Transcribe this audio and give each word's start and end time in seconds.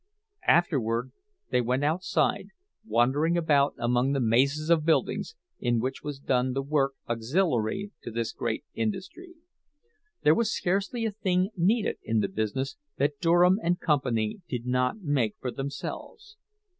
Afterward 0.47 1.11
they 1.51 1.61
went 1.61 1.83
outside, 1.83 2.47
wandering 2.83 3.37
about 3.37 3.75
among 3.77 4.13
the 4.13 4.19
mazes 4.19 4.71
of 4.71 4.83
buildings 4.83 5.35
in 5.59 5.79
which 5.79 6.01
was 6.01 6.17
done 6.19 6.53
the 6.53 6.63
work 6.63 6.93
auxiliary 7.07 7.91
to 8.01 8.09
this 8.09 8.33
great 8.33 8.65
industry. 8.73 9.35
There 10.23 10.33
was 10.33 10.51
scarcely 10.51 11.05
a 11.05 11.11
thing 11.11 11.51
needed 11.55 11.97
in 12.01 12.19
the 12.19 12.29
business 12.29 12.77
that 12.97 13.19
Durham 13.21 13.59
and 13.61 13.79
Company 13.79 14.39
did 14.49 14.65
not 14.65 15.01
make 15.03 15.35
for 15.39 15.51
themselves. 15.51 16.35